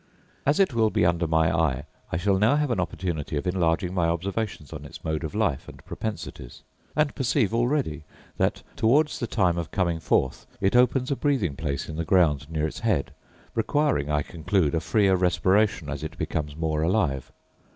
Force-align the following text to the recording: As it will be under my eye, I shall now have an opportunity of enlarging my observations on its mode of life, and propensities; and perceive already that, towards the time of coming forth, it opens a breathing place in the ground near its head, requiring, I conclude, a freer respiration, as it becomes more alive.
As 0.47 0.59
it 0.59 0.73
will 0.73 0.89
be 0.89 1.05
under 1.05 1.27
my 1.27 1.55
eye, 1.55 1.85
I 2.11 2.17
shall 2.17 2.39
now 2.39 2.55
have 2.55 2.71
an 2.71 2.79
opportunity 2.79 3.37
of 3.37 3.45
enlarging 3.45 3.93
my 3.93 4.07
observations 4.07 4.73
on 4.73 4.83
its 4.83 5.03
mode 5.03 5.23
of 5.23 5.35
life, 5.35 5.67
and 5.69 5.85
propensities; 5.85 6.63
and 6.95 7.13
perceive 7.13 7.53
already 7.53 8.03
that, 8.37 8.63
towards 8.75 9.19
the 9.19 9.27
time 9.27 9.59
of 9.59 9.69
coming 9.69 9.99
forth, 9.99 10.47
it 10.59 10.75
opens 10.75 11.11
a 11.11 11.15
breathing 11.15 11.55
place 11.55 11.87
in 11.87 11.97
the 11.97 12.03
ground 12.03 12.49
near 12.49 12.65
its 12.65 12.79
head, 12.79 13.13
requiring, 13.53 14.09
I 14.09 14.23
conclude, 14.23 14.73
a 14.73 14.79
freer 14.79 15.15
respiration, 15.15 15.87
as 15.87 16.01
it 16.03 16.17
becomes 16.17 16.55
more 16.57 16.81
alive. 16.81 17.31